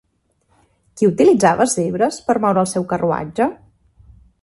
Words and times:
Qui 1.01 1.09
utilitzava 1.09 1.69
zebres 1.75 2.19
per 2.31 2.37
moure 2.47 2.65
el 2.65 2.73
seu 2.75 2.91
carruatge? 2.95 3.53